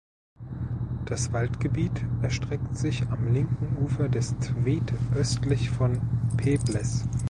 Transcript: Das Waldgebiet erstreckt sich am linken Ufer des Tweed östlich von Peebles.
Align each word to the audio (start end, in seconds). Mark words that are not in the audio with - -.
Das 1.05 1.31
Waldgebiet 1.31 1.91
erstreckt 2.23 2.75
sich 2.75 3.07
am 3.11 3.31
linken 3.31 3.77
Ufer 3.83 4.09
des 4.09 4.35
Tweed 4.39 4.91
östlich 5.13 5.69
von 5.69 6.01
Peebles. 6.37 7.07